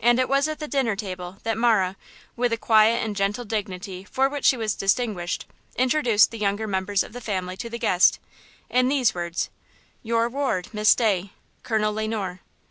And 0.00 0.20
it 0.20 0.28
was 0.28 0.48
at 0.48 0.58
the 0.58 0.68
dinner 0.68 0.94
table 0.94 1.38
that 1.44 1.56
Marah, 1.56 1.96
with 2.36 2.50
the 2.50 2.58
quiet 2.58 3.02
and 3.02 3.16
gentle 3.16 3.46
dignity 3.46 4.04
for 4.04 4.28
which 4.28 4.44
she 4.44 4.58
was 4.58 4.74
distinguished, 4.74 5.46
introduced 5.76 6.30
the 6.30 6.36
younger 6.36 6.66
members 6.66 7.02
of 7.02 7.14
the 7.14 7.22
family 7.22 7.56
to 7.56 7.70
the 7.70 7.78
guest, 7.78 8.18
in 8.68 8.88
these 8.88 9.14
words: 9.14 9.48
"Your 10.02 10.28
ward, 10.28 10.68
Miss 10.74 10.94
Day, 10.94 11.32
Colonel 11.62 11.94
Le 11.94 12.06
Noir." 12.06 12.40